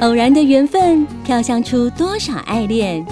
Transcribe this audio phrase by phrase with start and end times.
[0.00, 3.04] 偶然的缘分，飘香出多少爱恋？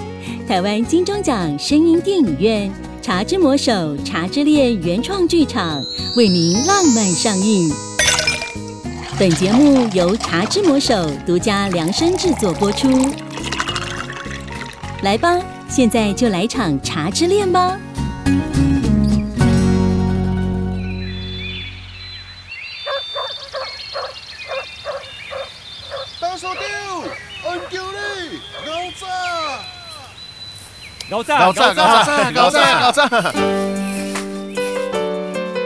[0.47, 2.69] 台湾金钟奖声音电影院
[3.05, 3.73] 《茶之魔手》
[4.05, 5.83] 《茶之恋》原创剧场
[6.15, 7.69] 为您浪漫上映。
[9.19, 10.93] 本节目由《茶之魔手》
[11.25, 12.89] 独家量身制作播出。
[15.03, 17.77] 来吧，现在就来场茶之恋吧！
[31.17, 33.33] 高赞高赞高赞高赞高赞！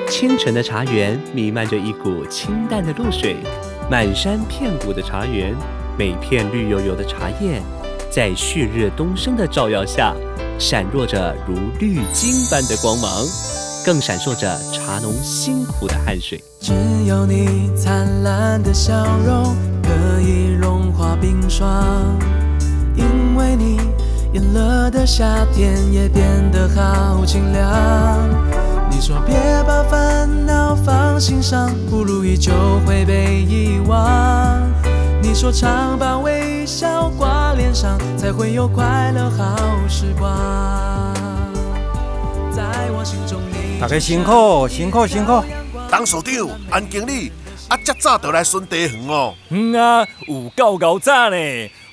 [0.08, 3.36] 清晨的茶园弥漫着一股清淡的露水，
[3.90, 5.54] 满山遍谷的茶园，
[5.98, 7.62] 每片绿油油的茶叶，
[8.10, 10.14] 在旭日东升的照耀下，
[10.58, 13.12] 闪烁着如绿金般的光芒，
[13.86, 16.42] 更闪烁着茶农辛苦的汗水。
[16.62, 16.72] 只
[17.06, 18.94] 有你灿烂的笑
[19.26, 22.18] 容，可以融化冰霜，
[22.96, 23.82] 因为你。
[24.34, 28.30] 炎热的夏天也变得好清凉。
[28.90, 29.36] 你说别
[29.68, 32.54] 把烦恼放心上，不如意就
[32.86, 34.62] 会被遗忘。
[35.22, 39.58] 你说常把微笑挂脸上，才会有快乐好
[39.90, 40.32] 时光。
[42.54, 42.64] 在
[42.98, 45.44] 我心中，你大家辛苦辛苦辛苦。
[45.90, 47.34] 当所长，安经理，
[47.68, 49.34] 啊，这早就来顺地园哦。
[49.50, 51.36] 嗯啊，有够够早呢，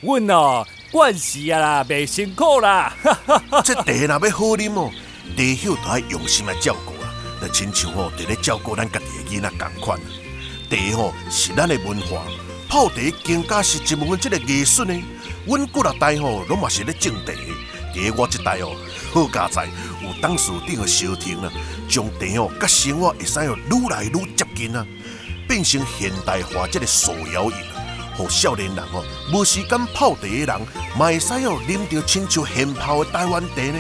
[0.03, 0.65] 阮哦。
[0.91, 2.95] 惯事啊啦，袂辛苦啦。
[3.65, 4.91] 这茶若要好啉哦，
[5.37, 7.13] 茶友都要用心来照顾啊。
[7.43, 10.01] 就亲像吼，伫咧照顾咱家己的囡仔共款。
[10.71, 12.23] 茶吼是咱的文化，
[12.69, 14.95] 泡茶更加是一门即个艺术呢。
[15.47, 17.33] 阮古六代吼，拢嘛是咧种茶。
[17.95, 18.75] 伫我即代哦，
[19.13, 19.67] 好佳哉
[20.03, 21.53] 有董事长的消停啊，
[21.89, 24.87] 将茶哦甲生活会使哦愈来愈接近啊，
[25.47, 27.57] 变成现代化即个手摇饮。
[28.19, 30.61] 互少年人哦，无时间泡茶的人，
[30.99, 33.79] 嘛会使哦，啉到亲像现泡的台湾茶呢。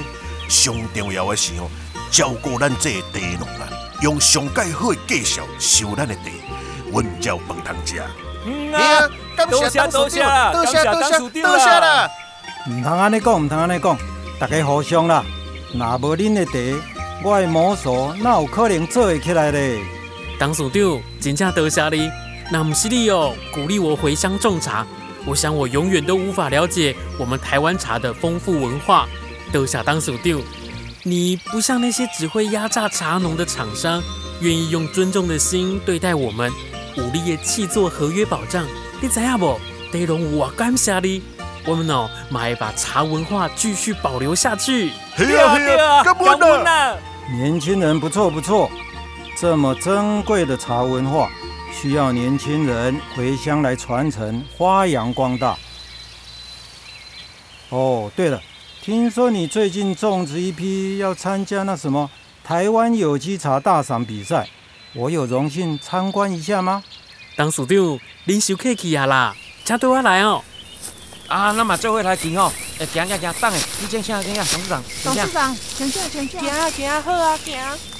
[0.49, 1.69] 上重要的是哦，
[2.09, 3.69] 照顾咱这个茶农啊，
[4.00, 6.21] 用上介好的介绍收咱的茶，
[6.93, 8.00] 阮才有饭通食。
[8.47, 9.10] 嗯啊，
[9.50, 10.22] 多谢多谢
[10.53, 12.09] 多谢多谢多谢啦！
[12.71, 13.98] 唔通安尼讲，唔通安尼讲，
[14.38, 15.25] 大家互相啦。
[15.75, 16.53] 若无恁的茶，
[17.25, 19.81] 我的魔术哪有可能做会起来咧？
[20.38, 22.09] 董事长，真正多谢你。
[22.50, 24.86] 那不是你哦，鼓励我回乡种茶。
[25.26, 29.06] 我想我永远都无法了解我们台湾茶的丰富文化。
[29.50, 30.42] 都想当手丢，
[31.04, 34.03] 你不像那些只会压榨茶农的厂商，
[34.42, 36.53] 愿意用尊重的心对待我们，
[36.98, 38.66] 武力也弃做合约保障。
[39.00, 39.59] 你知影不？
[39.91, 41.22] 得龙我感谢你，
[41.65, 44.91] 我们哦，买把茶文化继续保留下去。
[45.16, 46.26] 对啊对啊，干不
[46.62, 46.97] 呢？
[47.32, 48.70] 年轻人不错不错，
[49.41, 51.30] 这么珍贵的茶文化。
[51.72, 55.56] 需要年轻人回乡来传承、发扬光大。
[57.70, 58.42] 哦，对了，
[58.82, 62.10] 听说你最近种植一批，要参加那什么
[62.42, 64.48] 台湾有机茶大赏比赛，
[64.94, 66.82] 我有荣幸参观一下吗？
[67.36, 70.42] 当署长，您受客气啊啦，请对我来哦。
[71.28, 77.97] 啊，那么做回来听哦，哎，行行行，等下，你先请先董事长，董事长，请坐，请坐，行啊行，好啊行。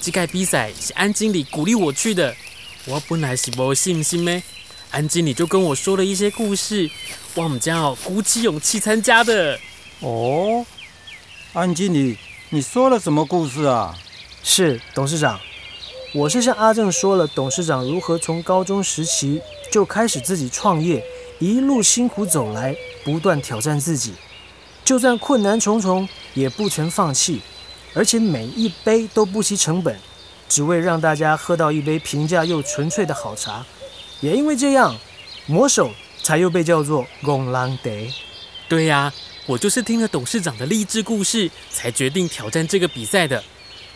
[0.00, 2.34] 这届比赛是安经理鼓励我去的，
[2.86, 4.42] 我本来是没信心咩，
[4.90, 6.88] 安经理就跟我说了一些故事，
[7.34, 9.58] 我们将要鼓起勇气参加的。
[10.00, 10.64] 哦，
[11.52, 12.16] 安经理，
[12.50, 13.98] 你说了什么故事啊？
[14.44, 15.38] 是董事长，
[16.14, 21.04] 我是向阿正说了董事长如何从高中时期就开始自己创业，
[21.40, 24.14] 一路辛苦走来，不断挑战自己，
[24.84, 27.40] 就算困难重重也不曾放弃。
[27.94, 29.98] 而且每一杯都不惜成本，
[30.48, 33.64] 只为让大家喝到一杯平价又纯粹的好茶。
[34.20, 34.96] 也因为这样，
[35.46, 35.90] 魔手
[36.22, 37.90] 才又被叫做“公狼德”。
[38.68, 39.12] 对呀，
[39.46, 43.42] 我就是听了董事长的励志故事，才决定挑战这个比赛的。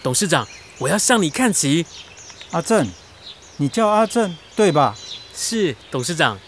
[0.03, 0.47] 董事长，
[0.79, 1.85] 我要向你看齐。
[2.53, 2.89] 阿正，
[3.57, 4.97] 你叫阿正对吧？
[5.35, 6.39] 是董事长。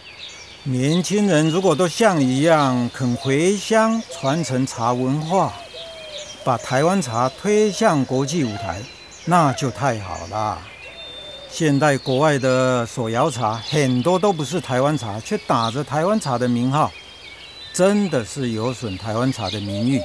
[0.64, 5.52] 年轻人如果都像你一样肯回乡传承茶文化。
[6.44, 8.82] 把台湾茶推向国际舞台，
[9.24, 10.58] 那就太好了。
[11.48, 16.92] 现在国外的手摇茶很多都不是台湾茶，却打着台湾茶的名号，
[17.72, 20.00] 真的是有损台湾茶的名誉。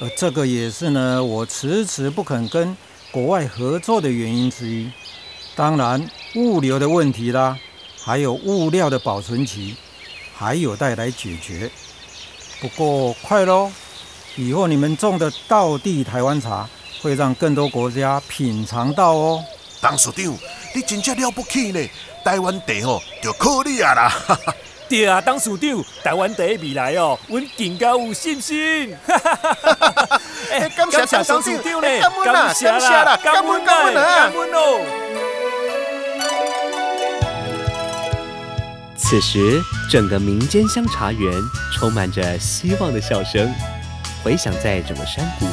[0.00, 2.74] 而这个也是呢，我迟迟不肯跟
[3.10, 4.90] 国外合作的原因之一。
[5.54, 7.58] 当然，物流的问题啦，
[8.02, 9.76] 还有物料的保存期，
[10.34, 11.70] 还有待来解决。
[12.60, 13.70] 不过快喽！
[14.38, 16.64] 以后你们种的道地台湾茶，
[17.02, 19.42] 会让更多国家品尝到哦。
[19.82, 20.32] 董事长，
[20.72, 21.90] 你真正了不起呢！
[22.24, 24.12] 台湾茶哦，就靠你啊啦！
[24.88, 28.96] 对啊，董事长，台湾第一未来哦，阮更加有信心。
[29.04, 30.20] 哈哈哈哈哈！
[30.52, 34.80] 哎，感谢董董事长呢，感恩啦感谢啦啦，感恩感恩啊感恩哦。
[38.96, 41.32] 此时，整个民间香茶园
[41.74, 43.52] 充满着希望的笑声。
[44.22, 45.46] 回响在整个山谷，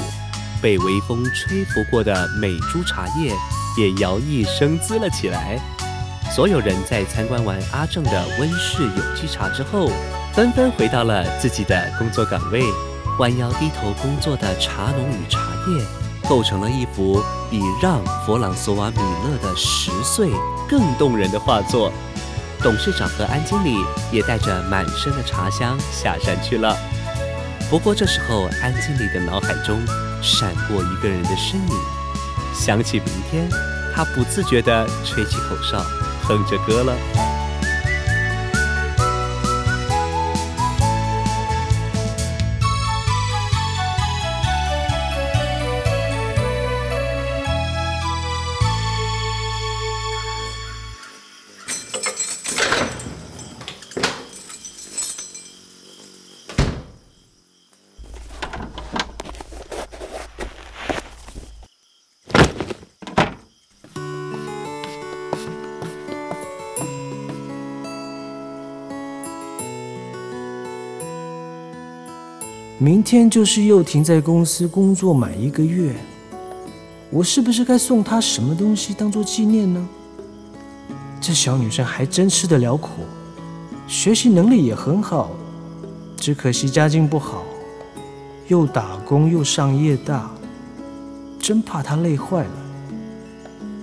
[0.62, 3.32] 被微风吹拂过的美株茶叶
[3.78, 5.60] 也摇曳生姿了起来。
[6.34, 9.90] 所有人在参观完阿正的温室有机茶之后，
[10.34, 12.64] 纷纷回到了自己的工作岗位，
[13.20, 15.86] 弯腰低头工作的茶农与茶叶，
[16.28, 20.30] 构成了一幅比让·弗朗索瓦米勒的十岁
[20.68, 21.92] 更动人的画作。
[22.62, 23.78] 董事长和安经理
[24.12, 26.76] 也带着满身的茶香下山去了。
[27.70, 29.86] 不过这时候，安静里的脑海中
[30.22, 31.76] 闪过一个人的身影，
[32.54, 33.50] 想起明天，
[33.94, 35.84] 他不自觉地吹起口哨，
[36.24, 37.35] 哼着歌了。
[72.86, 75.96] 明天就是幼婷在公司工作满一个月，
[77.10, 79.90] 我是不是该送她什么东西当做纪念呢？
[81.20, 83.02] 这小女生还真吃得了苦，
[83.88, 85.32] 学习能力也很好，
[86.16, 87.44] 只可惜家境不好，
[88.50, 90.30] 又打工又上夜大，
[91.40, 92.52] 真怕她累坏了。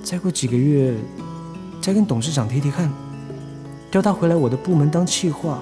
[0.05, 0.95] 再过几个月，
[1.81, 2.89] 再跟董事长提提看，
[3.91, 5.59] 调她回来我的部门当企划，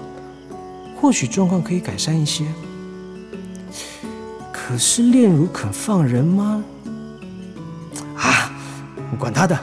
[1.00, 2.44] 或许状况可以改善一些。
[4.70, 6.62] 可是炼乳肯放人吗？
[8.16, 8.52] 啊，
[9.10, 9.58] 我管他的！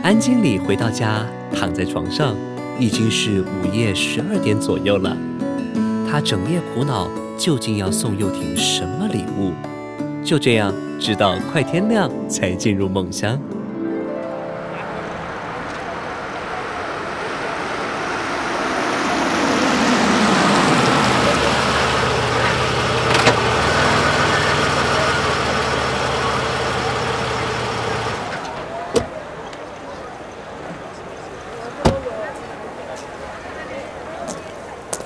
[0.00, 2.36] 安经理回到家，躺在床上，
[2.78, 5.16] 已经是午夜十二点左右了。
[6.08, 9.50] 他整夜苦恼，究竟要送幼婷什么礼物？
[10.24, 13.36] 就这样，直到快天亮才进入梦乡。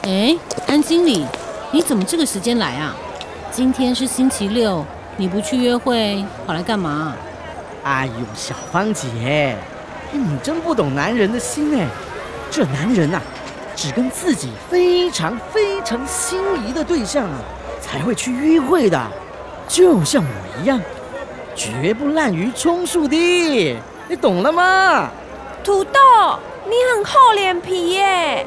[0.07, 0.37] 哎，
[0.67, 1.25] 安经理，
[1.73, 2.95] 你怎么这个时间来啊？
[3.51, 4.85] 今天是星期六，
[5.17, 7.15] 你不去约会，跑来干嘛？
[7.83, 9.57] 哎呦，小芳姐，哎
[10.13, 11.89] 你真不懂男人的心哎。
[12.51, 13.19] 这男人呐、
[13.75, 17.39] 只跟自己非常非常心仪的对象啊，
[17.81, 19.01] 才会去约会的。
[19.67, 20.79] 就像我一样，
[21.57, 23.17] 绝不滥竽充数的，
[24.09, 25.09] 你懂了吗？
[25.65, 25.99] 土豆，
[26.67, 28.47] 你很厚脸皮耶！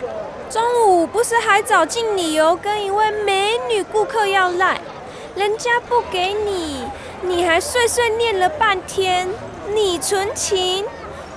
[0.50, 4.80] 中午不是还找尽理由跟一位美女顾客要赖，
[5.36, 6.84] 人家不给你，
[7.22, 9.28] 你还碎碎念了半天，
[9.74, 10.86] 你纯情？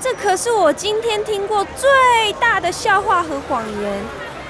[0.00, 4.00] 这可是我今天听过最大的笑话和谎言。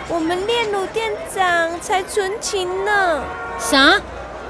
[0.08, 3.24] 我们炼乳店长才纯情呢。
[3.58, 3.98] 啥？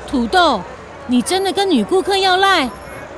[0.08, 0.60] 土豆，
[1.06, 2.68] 你真的跟女顾客要赖？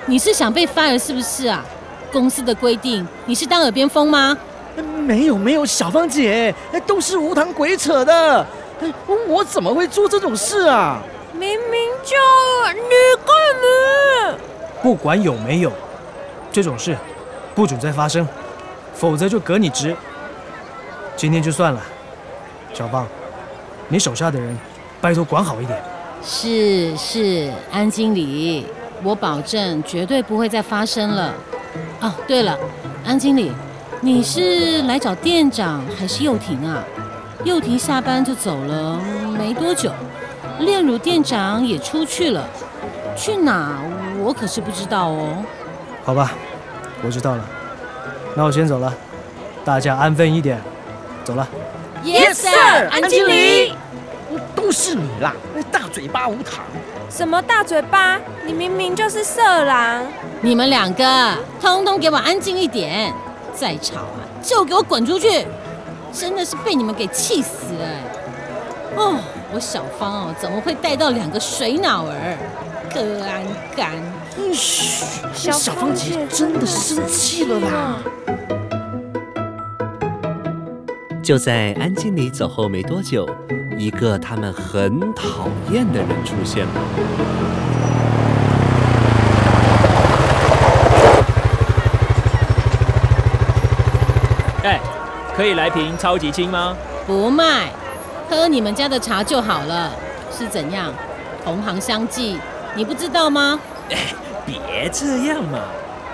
[0.04, 1.64] 你是想被 fire 是不是啊？
[2.12, 4.36] 公司的规定，你是当耳边风吗？
[4.76, 8.46] 没有没有，小芳姐，哎都是无糖鬼扯的。
[8.80, 8.92] 哎
[9.28, 10.98] 我怎么会做这种事啊？
[11.32, 12.16] 明明就
[12.74, 12.80] 你
[13.24, 14.38] 干嘛？
[14.82, 15.72] 不管有没有，
[16.50, 16.96] 这种事
[17.54, 18.26] 不准再发生，
[18.94, 19.96] 否则就革你职。
[21.16, 21.80] 今天就算了，
[22.74, 23.06] 小芳，
[23.88, 24.58] 你手下的人，
[25.00, 25.80] 拜托管好一点。
[26.24, 28.66] 是是，安经理，
[29.02, 31.34] 我保证绝对不会再发生了。
[32.00, 32.58] 哦，对了，
[33.04, 33.52] 安经理，
[34.04, 36.82] 你是来找店长还是幼婷啊？
[37.44, 39.00] 幼婷下班就走了
[39.38, 39.92] 没多久，
[40.58, 42.44] 炼乳店长也出去了，
[43.16, 43.80] 去哪
[44.18, 45.44] 我可是不知道哦。
[46.02, 46.32] 好吧，
[47.04, 47.44] 我知道了，
[48.34, 48.92] 那我先走了，
[49.64, 50.60] 大家安分一点，
[51.22, 51.46] 走了。
[52.04, 53.72] Yes sir，安经理。
[54.56, 55.32] 都是你啦，
[55.70, 56.64] 大嘴巴无糖。
[57.08, 58.18] 什么大嘴巴？
[58.44, 60.02] 你明明就是色狼！
[60.40, 63.12] 你们两个通通给我安静一点，
[63.54, 65.46] 再吵啊就给我滚出去！
[66.12, 68.02] 真的是被你们给气死了哎！
[68.96, 69.18] 哦，
[69.54, 72.36] 我小芳哦，怎么会带到两个水脑儿？
[72.92, 73.42] 各安
[73.74, 73.92] 干。
[74.52, 75.04] 嘘，
[75.34, 77.98] 小芳姐真的生气了啦。
[81.22, 83.26] 就在安经理走后没多久，
[83.78, 86.72] 一个他们很讨厌的人出现了。
[94.64, 94.80] 哎，
[95.42, 96.76] 可以来瓶超级清吗？
[97.04, 97.68] 不卖，
[98.30, 99.90] 喝你们家的茶就好了。
[100.30, 100.94] 是怎样？
[101.44, 102.38] 同行相忌，
[102.76, 103.58] 你不知道吗？
[103.90, 103.96] 哎，
[104.46, 105.58] 别这样嘛，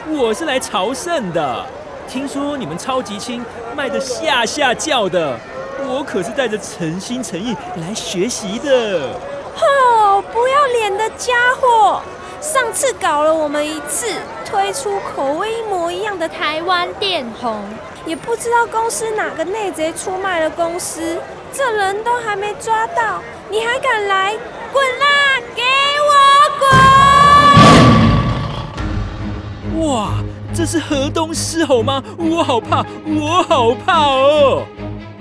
[0.08, 1.62] 我是来朝圣的。
[2.08, 3.44] 听说你们超级清
[3.76, 5.38] 卖的下下叫的，
[5.86, 9.10] 我可是带着诚心诚意来学习的。
[9.60, 12.00] 哦，不要脸的家伙！
[12.40, 14.06] 上次搞了我们一次，
[14.50, 17.62] 推出口味一模一样的台湾电红，
[18.06, 21.20] 也不知道公司哪个内贼出卖了公司，
[21.52, 24.34] 这人都还没抓到，你还敢来？
[24.72, 25.06] 滚啦！
[25.54, 25.62] 给
[26.08, 26.12] 我
[29.74, 29.86] 滚！
[29.86, 30.12] 哇，
[30.54, 32.02] 这是河东狮吼吗？
[32.16, 34.62] 我好怕，我好怕哦！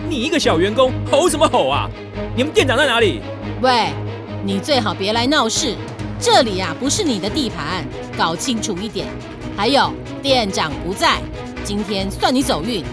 [0.07, 1.89] 你一个小员工吼什么吼啊？
[2.33, 3.21] 你们店长在哪里？
[3.61, 3.89] 喂，
[4.45, 5.75] 你最好别来闹事。
[6.19, 7.85] 这里呀，不是你的地盘，
[8.17, 9.07] 搞清楚一点。
[9.55, 11.19] 还有，店长不在，
[11.63, 12.83] 今天算你走运。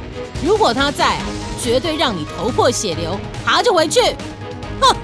[0.45, 1.19] 如果他在，
[1.63, 4.01] 绝对让你头破血流，爬着回去。
[4.81, 4.95] 哼，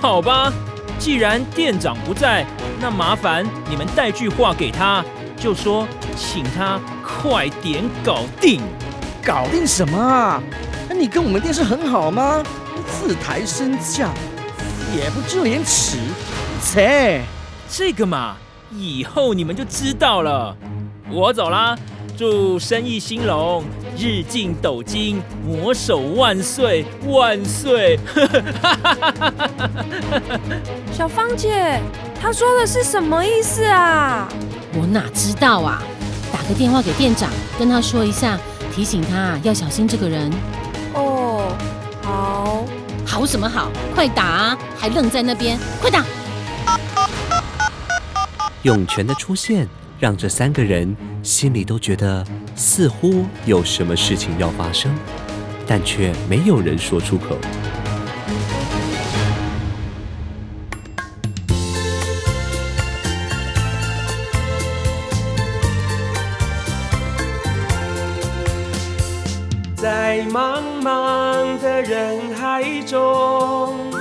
[0.00, 0.52] 好吧，
[0.98, 2.44] 既然店长不在，
[2.80, 5.04] 那麻烦你们带句话给他，
[5.36, 8.60] 就说请他快点搞定。
[9.24, 10.42] 搞定什么啊？
[10.88, 12.42] 那你跟我们店是很好吗？
[12.90, 14.10] 自抬身价，
[14.96, 15.98] 也不知廉耻，
[16.62, 17.22] 切！
[17.70, 18.36] 这个嘛，
[18.72, 20.56] 以后你们就知道了。
[21.10, 21.76] 我走啦，
[22.16, 23.64] 祝生意兴隆，
[23.96, 27.98] 日进斗金，魔手万岁万岁！
[30.92, 31.80] 小芳姐，
[32.20, 34.28] 她说的是什么意思啊？
[34.74, 35.82] 我哪知道啊！
[36.30, 38.38] 打个电话给店长，跟他说一下，
[38.74, 40.30] 提醒他要小心这个人。
[40.92, 41.56] 哦，
[42.02, 42.64] 好，
[43.06, 43.70] 好什么好？
[43.94, 44.58] 快打啊！
[44.76, 46.04] 还愣在那边，快打！
[48.62, 49.68] 涌泉的出现，
[50.00, 52.24] 让这三个人心里都觉得
[52.56, 54.92] 似乎有什么事情要发生，
[55.66, 57.36] 但却没有人说出口。
[69.76, 73.97] 在茫茫的人海中。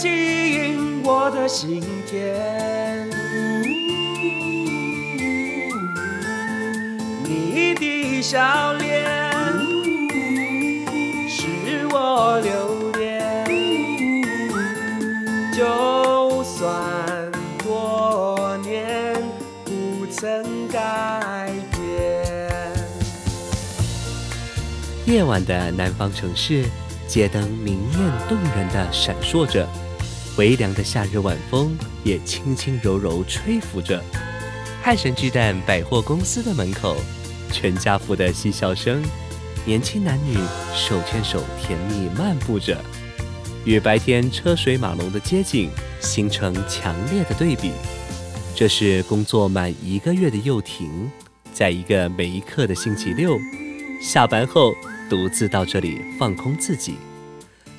[0.00, 0.08] 吸
[0.54, 3.06] 引我的心田，
[7.22, 9.04] 你的笑脸
[11.28, 13.20] 是我留恋，
[15.52, 17.30] 就算
[17.62, 19.14] 多年
[19.66, 21.78] 不曾改变。
[25.04, 26.64] 夜晚的南方城市。
[27.10, 29.68] 街灯明艳动人的闪烁着，
[30.36, 34.02] 微凉的夏日晚风也轻轻柔柔吹拂着。
[34.82, 36.96] 汉神巨蛋百货公司的门口，
[37.52, 39.02] 全家福的嬉笑声，
[39.64, 40.36] 年轻男女
[40.74, 42.80] 手牵手甜蜜漫步着，
[43.64, 45.70] 与白天车水马龙的街景
[46.00, 47.72] 形成强烈的对比。
[48.54, 51.10] 这是工作满一个月的幼婷，
[51.52, 53.38] 在一个每一刻的星期六
[54.02, 54.72] 下班后。
[55.10, 56.94] 独自到这里放空自己，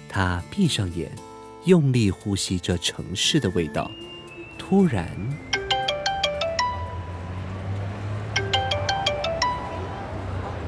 [0.10, 1.10] 他闭上眼，
[1.66, 3.90] 用力呼吸着城市的味道。
[4.58, 5.08] 突然，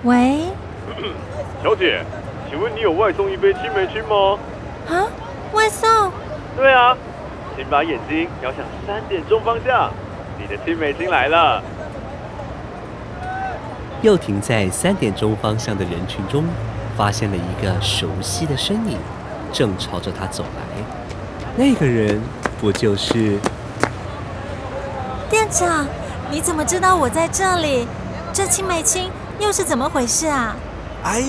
[0.03, 0.41] 喂，
[1.63, 2.03] 小姐，
[2.47, 4.38] 请问你有外送一杯青梅青吗？
[4.88, 5.07] 啊，
[5.51, 6.12] 外送？
[6.55, 6.95] 对啊，
[7.55, 9.91] 请把眼睛瞄向三点钟方向，
[10.39, 11.63] 你的青梅青来了。
[14.03, 16.43] 又停在三点钟方向的人群中，
[16.95, 18.97] 发现了一个熟悉的身影，
[19.53, 20.83] 正朝着他走来。
[21.55, 22.19] 那个人
[22.60, 23.38] 不就是
[25.29, 25.86] 店长？
[26.31, 27.88] 你怎么知道我在这里？
[28.33, 30.55] 这青梅青又是怎么回事啊？
[31.03, 31.19] 哎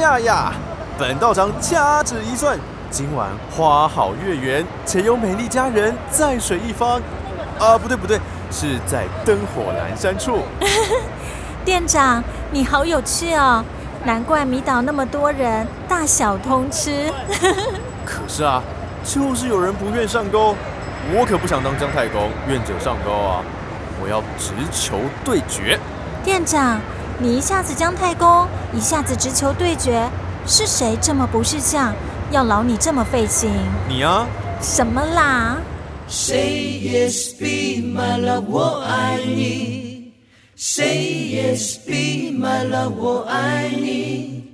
[0.00, 0.52] 呀呀！
[0.96, 7.02] 本道长掐指一算，今晚花好月圆，且有美丽佳人在水一方。
[7.58, 8.18] 啊，不对不对，
[8.50, 10.44] 是在灯火阑珊处。
[11.64, 13.62] 店长，你好有趣哦！
[14.04, 17.10] 难怪迷倒那么多人，大小通吃。
[18.04, 18.62] 可是啊，
[19.02, 20.54] 就是有人不愿上钩，
[21.14, 23.42] 我可不想当姜太公，愿者上钩啊！
[24.02, 25.78] 我要直球对决。
[26.22, 26.78] 店长，
[27.18, 30.06] 你一下子姜太公，一下子直球对决，
[30.46, 31.94] 是谁这么不识相，
[32.30, 33.50] 要劳你这么费心？
[33.88, 34.26] 你啊？
[34.60, 35.56] 什么啦
[36.08, 39.83] ？Say yes, be my love，我爱你。
[40.56, 44.44] Say yes, be my love，我爱你，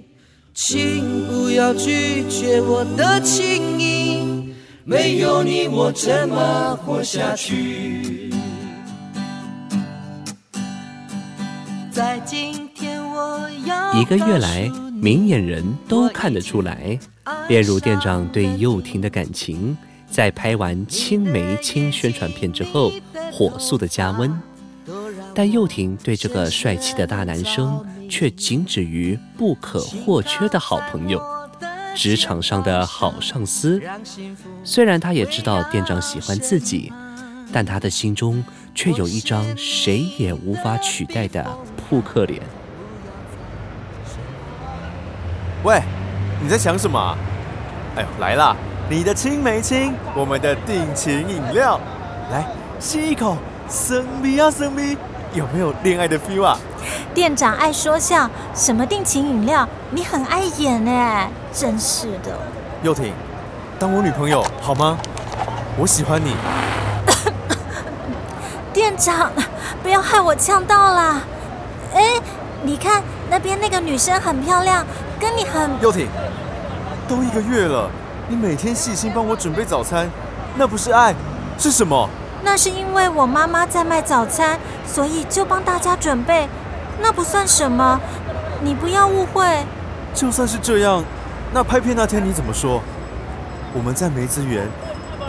[0.54, 4.54] 请不要拒绝我的情意，
[4.85, 8.33] 没有你我怎么活下去？
[11.92, 16.99] 在今天我要一个月来，明眼人都看得出来，
[17.47, 19.76] 炼乳店长对幼婷的感情，
[20.11, 22.90] 在拍完《青梅青》宣传片之后，
[23.30, 24.35] 火速的加温。
[25.40, 31.18] 但幼婷对这个帅气的大男生，却仅止于不可或缺的好朋友，
[31.97, 33.80] 职场上的好上司。
[34.62, 36.92] 虽然他也知道店长喜欢自己，
[37.50, 38.44] 但他的心中
[38.75, 41.42] 却有一张谁也无法取代的
[41.75, 42.42] 扑克脸。
[45.64, 45.80] 喂，
[46.42, 47.16] 你在想什么？
[47.97, 48.54] 哎呦，来啦！
[48.90, 51.80] 你的青梅青，我们的定情饮料，
[52.30, 52.44] 来
[52.78, 53.38] 吸一口，
[53.70, 54.99] 生逼啊生逼，
[55.32, 56.58] 有没有恋爱的 feel 啊？
[57.14, 62.37] 店长爱说笑，什么定情饮料，你很爱演呢，真是的。
[62.82, 63.12] 幼婷，
[63.78, 64.99] 当我女朋友好吗？
[65.78, 66.34] 我喜欢你。
[68.72, 69.30] 店长，
[69.82, 71.20] 不要害我呛到啦！
[71.94, 72.20] 哎，
[72.62, 74.84] 你看那边那个女生很漂亮，
[75.18, 75.70] 跟你很……
[75.80, 76.08] 幼婷，
[77.08, 77.88] 都一个月了，
[78.28, 80.10] 你每天细心帮我准备早餐，
[80.56, 81.14] 那不是爱，
[81.56, 82.08] 是什么？
[82.42, 86.49] 那是因为我妈妈在卖早餐，所以就帮大家准备，
[87.00, 88.00] 那不算什么，
[88.62, 89.64] 你不要误会。
[90.14, 91.04] 就算是这样，
[91.52, 92.82] 那拍片那天你怎么说？
[93.73, 94.66] 我们在梅子园，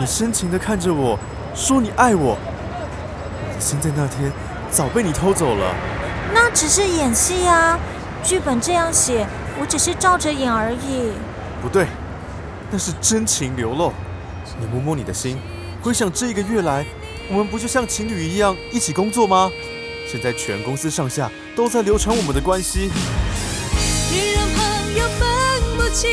[0.00, 1.18] 你深情的看着我
[1.54, 4.32] 说你爱我，我的心在那天
[4.70, 5.74] 早被你偷走了。
[6.34, 7.78] 那只是演戏啊，
[8.24, 9.26] 剧本这样写，
[9.60, 11.12] 我只是照着演而已。
[11.60, 11.86] 不对，
[12.70, 13.92] 那是真情流露。
[14.58, 15.38] 你摸摸你的心，
[15.82, 16.84] 回想这一个月来。
[17.32, 19.50] 我们不就像情侣一样一起工作吗？
[20.06, 22.90] 现在全公司上下都在流传我们的关系。
[24.10, 25.28] 别让朋友分
[25.78, 26.10] 不清，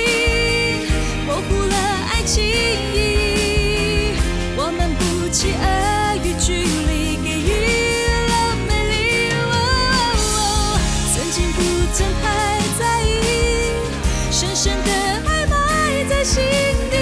[1.28, 1.76] 模糊了
[2.10, 4.16] 爱情意。
[4.56, 7.52] 我们不期而遇，距离给予
[8.30, 9.36] 了美丽。
[11.14, 11.60] 曾经不
[11.94, 12.24] 曾太
[12.80, 13.12] 在意，
[14.32, 14.90] 深深的
[15.28, 16.42] 爱埋在心
[16.90, 16.96] 底。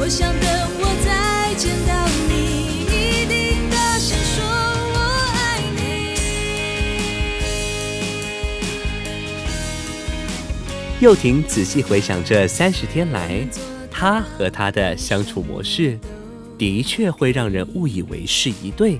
[0.00, 0.34] 我想
[11.06, 13.46] 幼婷仔细回想这三十天来，
[13.88, 15.96] 他和他的相处模式，
[16.58, 18.98] 的确会让人误以为是一对。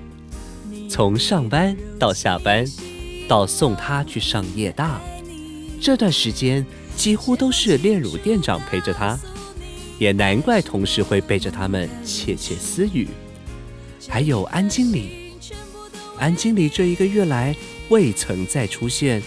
[0.88, 2.64] 从上班到下班，
[3.26, 5.00] 到送他去上夜大，
[5.80, 6.64] 这段时间
[6.96, 9.18] 几乎都是炼乳店长陪着他，
[9.98, 13.08] 也难怪同事会背着他们窃窃私语。
[14.06, 15.32] 还有安经理，
[16.20, 17.52] 安经理这一个月来
[17.88, 19.20] 未曾再出现，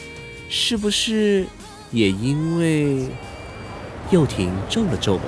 [0.48, 1.46] 是不是？
[1.92, 3.08] 也因为
[4.12, 5.24] 幼婷皱了皱眉。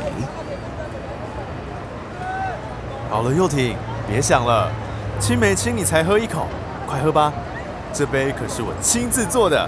[3.09, 3.75] 好了，幼婷，
[4.07, 4.71] 别想了，
[5.19, 6.47] 青梅青你才喝一口，
[6.87, 7.33] 快喝吧，
[7.91, 9.67] 这杯可是我亲自做的，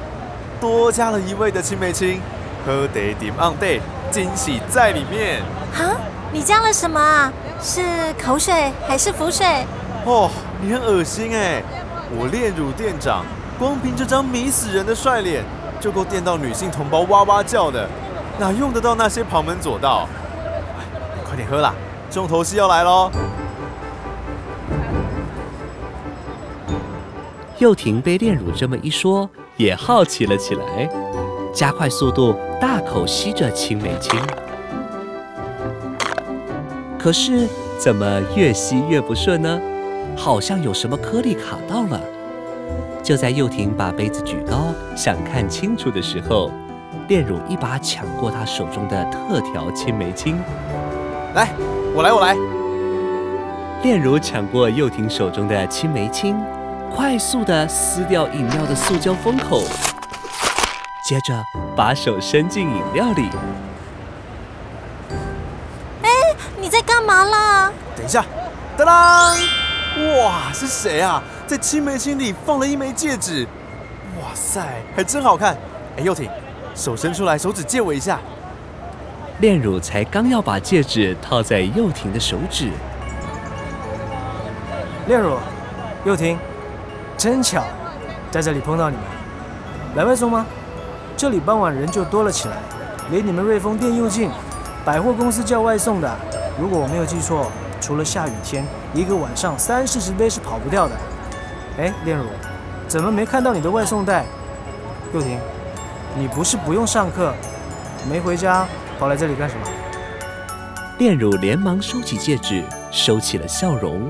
[0.62, 2.22] 多加了一味的青梅青，
[2.66, 3.80] 喝得点 on day，
[4.12, 5.42] 惊喜在里面。
[5.74, 5.98] 啊，
[6.32, 7.34] 你加了什么啊？
[7.60, 7.82] 是
[8.24, 9.66] 口水还是浮水？
[10.06, 10.30] 哦，
[10.62, 11.64] 你很恶心哎！
[12.16, 13.26] 我炼乳店长，
[13.58, 15.44] 光凭这张迷死人的帅脸。
[15.84, 17.86] 就够电到女性同胞哇哇叫的，
[18.40, 20.08] 哪用得到那些旁门左道？
[21.26, 21.74] 快点喝啦，
[22.10, 23.12] 重头戏要来喽！
[27.58, 30.90] 幼婷被炼乳这么一说，也好奇了起来，
[31.54, 34.18] 加快速度，大口吸着青梅青。
[36.98, 37.46] 可是
[37.78, 39.60] 怎么越吸越不顺呢？
[40.16, 42.00] 好像有什么颗粒卡到了。
[43.04, 46.50] 就在幼婷把杯子举高，想看清楚的时候，
[47.10, 50.42] 炼乳一把抢过她手中的特调青梅青。
[51.36, 51.50] 来，
[51.94, 52.34] 我来，我来。
[53.84, 56.42] 炼乳抢过幼婷手中的青梅青，
[56.96, 59.64] 快速的撕掉饮料的塑胶封口，
[61.04, 61.44] 接着
[61.76, 63.28] 把手伸进饮料里。
[66.04, 66.10] 哎，
[66.58, 67.74] 你在干嘛啦？
[67.98, 68.24] 等一下，
[68.78, 69.36] 当当！
[70.18, 71.22] 哇，是谁啊？
[71.54, 73.48] 在青梅心里放了一枚戒指，
[74.20, 74.60] 哇塞，
[74.96, 75.56] 还真好看！
[75.96, 76.28] 哎，幼婷，
[76.74, 78.20] 手伸出来，手指借我一下。
[79.38, 82.72] 炼乳才刚要把戒指套在幼婷的手指，
[85.06, 85.38] 炼乳，
[86.06, 86.40] 幼婷，
[87.16, 87.64] 真巧，
[88.32, 89.06] 在这里碰到你们。
[89.96, 90.48] 来外送吗？
[91.16, 92.58] 这里傍晚人就多了起来，
[93.12, 94.32] 离你们瑞丰店又近，
[94.84, 96.18] 百货公司叫外送的。
[96.60, 100.96] 如果我没有记错，除了下雨天，一个晚上三四十杯是跑不掉的。
[101.78, 102.26] 哎，炼乳，
[102.88, 104.26] 怎么没看到你的外送袋？
[105.14, 105.40] 佑婷，
[106.16, 107.34] 你不是不用上课，
[108.10, 108.68] 没回家，
[109.00, 109.68] 跑来这里干什么？
[111.00, 114.08] 炼乳连忙收起戒指，收起了笑容。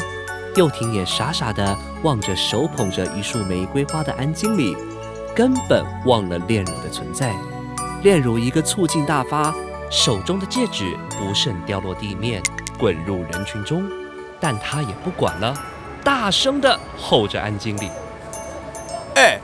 [0.56, 4.76] 幼婷也傻傻地望着手捧着一束玫瑰花的安经理，
[5.34, 7.34] 根本忘了炼乳的存在。
[8.04, 9.56] 炼乳一个醋劲大发，
[9.90, 12.44] 手中的戒指不慎掉落地面，
[12.78, 13.84] 滚入人群中。
[14.40, 15.56] 但他也不管了，
[16.04, 17.90] 大声的吼着安经理
[19.16, 19.40] ：“哎，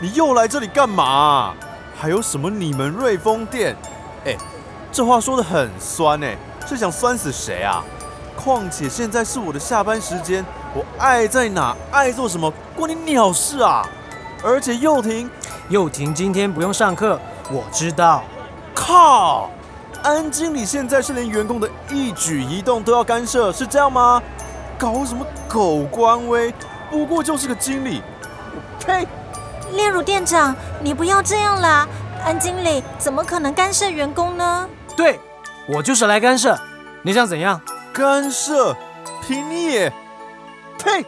[0.00, 1.54] 你又来这里干嘛？
[2.00, 3.76] 还有什么你们瑞丰店？
[4.24, 4.36] 哎，
[4.92, 7.82] 这话说的很酸哎，是想酸死谁啊？
[8.36, 13.84] 况且现在是我的下班时间，我爱在哪爱做什么关你鸟事啊！
[14.44, 15.28] 而且又婷，
[15.68, 18.22] 又婷今天不用上课，我知道。
[18.72, 19.50] 靠！
[20.04, 24.22] 安经理现在是连员工的一举一动都要干涉，是这样吗？
[24.78, 26.54] 搞什么狗官威？
[26.88, 28.00] 不过就是个经理，
[28.54, 29.06] 我呸！
[29.74, 31.86] 炼乳店长，你不要这样啦！
[32.24, 34.68] 安经理怎么可能干涉员工呢？
[34.96, 35.18] 对，
[35.68, 36.56] 我就是来干涉。
[37.02, 37.60] 你想怎样？
[37.92, 38.74] 干涉？
[39.26, 39.92] 凭你也？
[40.78, 41.04] 呸！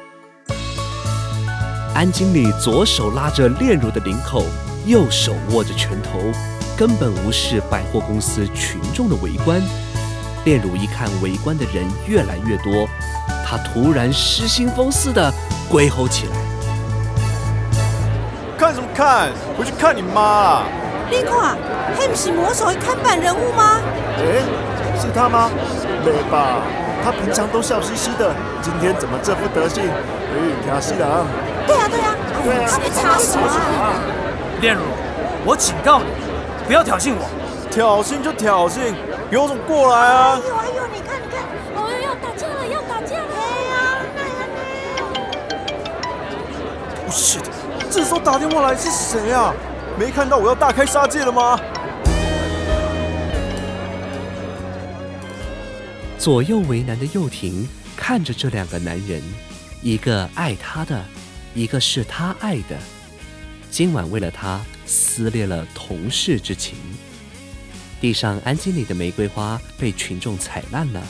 [1.94, 4.44] 安经理左手拉着炼乳的领口，
[4.85, 6.18] 右手握着拳头。
[6.76, 9.62] 根本无视百货公司群众的围观。
[10.44, 12.88] 炼乳一看围观的人越来越多，
[13.50, 15.32] 他突然失心疯似的
[15.68, 16.32] 鬼吼起来
[18.56, 19.28] ：“看什么看？
[19.58, 20.62] 回去看你妈！”
[21.10, 21.58] 你看，
[21.98, 23.80] 那不是魔手的看板人物吗？
[24.18, 24.44] 哎，
[25.00, 25.50] 是他吗？
[26.04, 26.62] 没吧？
[27.02, 28.32] 他平常都笑嘻嘻的，
[28.62, 29.82] 今天怎么这副德性？
[29.82, 31.26] 哎，挑戏了
[31.66, 33.94] 对啊，对啊，对啊，别插手啊！
[34.60, 34.82] 炼乳，
[35.44, 36.04] 我警告你！
[36.68, 37.28] 不要挑衅我！
[37.68, 38.94] 挑衅就挑衅，
[39.28, 40.38] 有种过来啊！
[47.11, 47.51] 不是的，
[47.90, 49.53] 这时候打电话来是谁啊？
[49.99, 51.61] 没看到我要大开杀戒了吗？
[56.16, 59.20] 左右为难的幼婷看着这两个男人，
[59.83, 61.05] 一个爱他的，
[61.53, 62.79] 一个是他爱的。
[63.73, 66.77] 今晚为了他撕裂了同事之情。
[68.01, 71.03] 地上安静里的玫瑰花被群众踩烂了，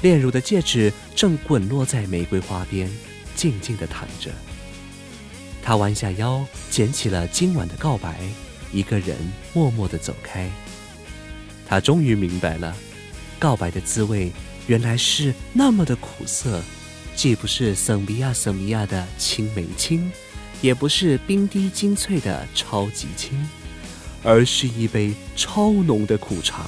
[0.00, 2.90] 炼乳的戒指正滚落在玫瑰花边，
[3.36, 4.28] 静静地躺着。
[5.62, 8.20] 他弯下腰捡起了今晚的告白，
[8.72, 9.16] 一个人
[9.52, 10.50] 默默地走开。
[11.66, 12.76] 他终于明白了，
[13.38, 14.32] 告白的滋味
[14.66, 16.60] 原来是那么的苦涩，
[17.14, 20.10] 既不是圣米亚圣米亚的青梅青。
[20.60, 23.48] 也不是冰滴精粹的超级清，
[24.22, 26.66] 而是一杯超浓的苦茶。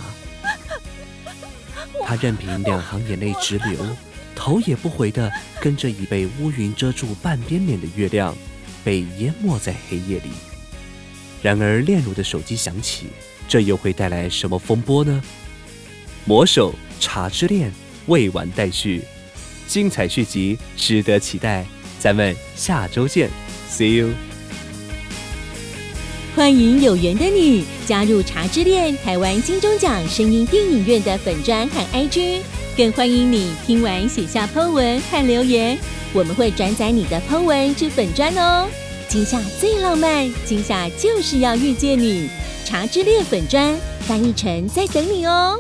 [2.05, 3.87] 他任凭两行眼泪直流，
[4.35, 5.31] 头也不回的
[5.61, 8.37] 跟着已被乌云遮住半边脸的月亮，
[8.85, 10.31] 被淹没在黑夜里。
[11.43, 13.07] 然而炼乳的手机响起，
[13.49, 15.23] 这又会带来什么风波呢？
[16.25, 17.73] 魔手茶之恋
[18.07, 19.03] 未完待续，
[19.67, 21.67] 精彩续集值得期待，
[21.99, 23.29] 咱们下周见。
[23.71, 24.11] See you！
[26.37, 32.41] 欢迎有缘的你加入茶之恋台湾金钟奖声音电影院的粉专和 IG，
[32.77, 35.79] 更欢迎你听完写下 Po 文和留言，
[36.15, 38.69] 我们会转载你的 Po 文至粉砖哦。
[39.09, 42.31] 今夏最浪漫，今夏就是要遇见你。
[42.65, 45.59] 茶之恋粉砖翻译成在等你哦。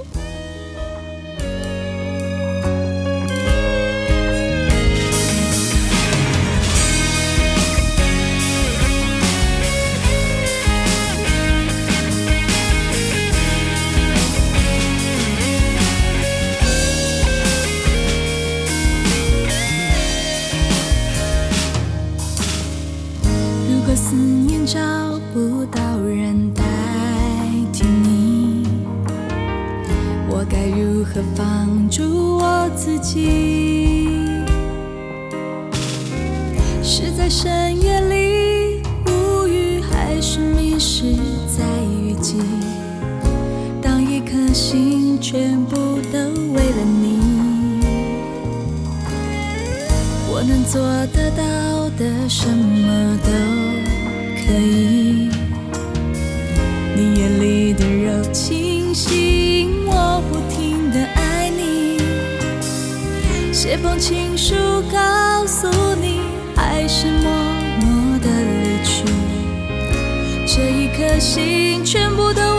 [71.24, 72.53] 心全部都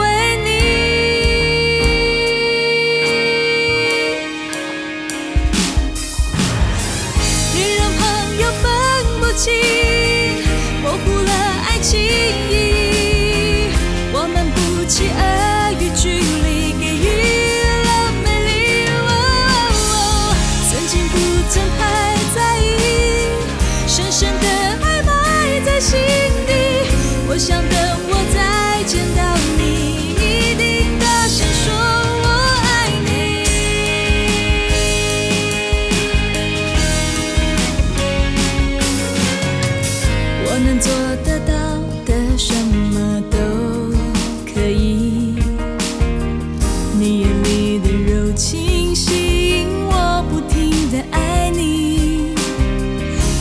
[48.36, 52.36] 清醒，我不停的爱你。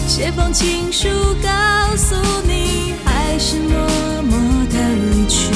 [0.07, 1.09] 写封情书
[1.43, 2.15] 告诉
[2.47, 4.39] 你，还是默默
[4.71, 5.51] 的离去。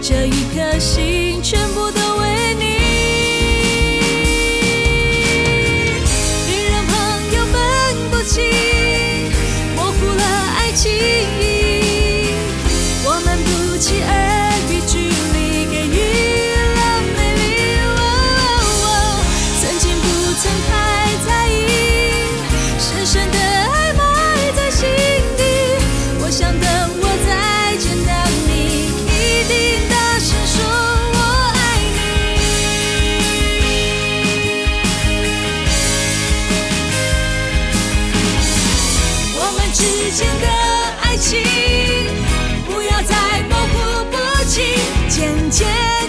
[0.00, 1.77] 这一颗心全部。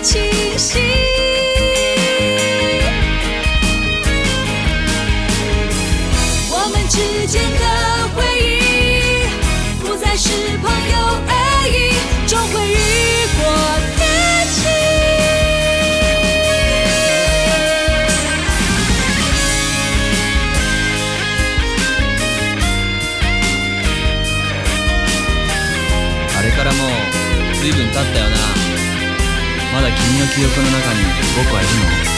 [0.02, 0.39] ti.
[30.20, 31.00] の記憶の中に
[31.38, 32.09] 僕はいるの？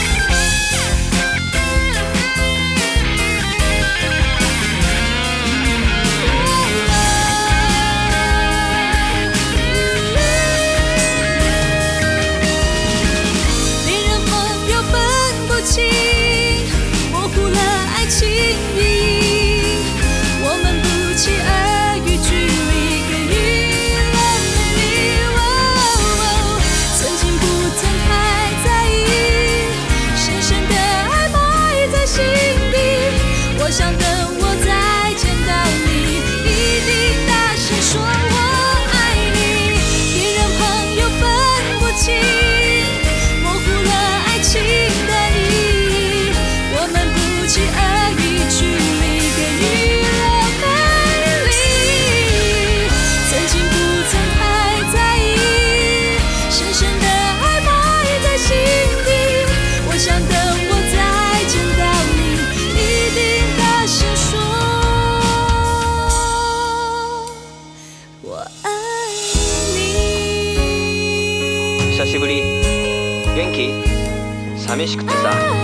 [74.62, 75.62] 寂しくてさ。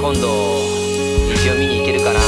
[0.00, 0.28] 今度
[1.28, 2.20] 虹を見に行けるかな